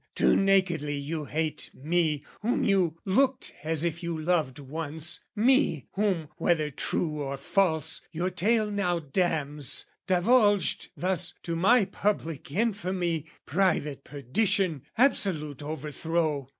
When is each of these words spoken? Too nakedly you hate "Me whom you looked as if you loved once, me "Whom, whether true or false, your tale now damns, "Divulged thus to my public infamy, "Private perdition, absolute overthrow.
Too 0.15 0.35
nakedly 0.35 0.95
you 0.97 1.25
hate 1.25 1.69
"Me 1.75 2.23
whom 2.41 2.63
you 2.63 2.97
looked 3.05 3.53
as 3.63 3.83
if 3.83 4.01
you 4.01 4.19
loved 4.19 4.57
once, 4.57 5.23
me 5.35 5.85
"Whom, 5.91 6.27
whether 6.37 6.71
true 6.71 7.21
or 7.21 7.37
false, 7.37 8.01
your 8.11 8.31
tale 8.31 8.71
now 8.71 8.97
damns, 8.97 9.85
"Divulged 10.07 10.87
thus 10.97 11.35
to 11.43 11.55
my 11.55 11.85
public 11.85 12.51
infamy, 12.51 13.27
"Private 13.45 14.03
perdition, 14.03 14.81
absolute 14.97 15.61
overthrow. 15.61 16.49